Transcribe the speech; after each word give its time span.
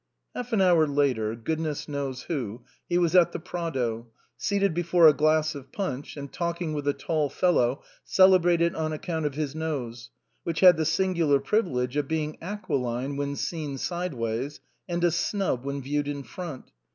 Half 0.33 0.51
an 0.51 0.61
hour 0.61 0.87
later, 0.87 1.35
goodness 1.35 1.87
knows 1.87 2.23
how, 2.23 2.61
he 2.89 2.97
was 2.97 3.15
at 3.15 3.33
the 3.33 3.39
Prado, 3.39 4.07
seated 4.35 4.73
before 4.73 5.07
a 5.07 5.13
glass 5.13 5.53
of 5.53 5.71
punch 5.71 6.17
and 6.17 6.33
talking 6.33 6.73
with 6.73 6.87
a 6.87 6.93
tall 6.93 7.29
fellow 7.29 7.83
celebrated 8.03 8.73
on 8.73 8.93
account 8.93 9.27
of 9.27 9.35
his 9.35 9.53
nose, 9.53 10.09
which 10.43 10.61
had 10.61 10.77
the 10.77 10.85
sin 10.85 11.13
gular 11.13 11.43
privilege 11.43 11.97
of 11.97 12.07
being 12.07 12.39
aquiline 12.41 13.15
when 13.15 13.35
seen 13.35 13.77
sideways, 13.77 14.59
and 14.89 15.03
a 15.03 15.11
snub 15.11 15.63
when 15.63 15.83
viewed 15.83 16.07
in 16.07 16.23
front. 16.23 16.71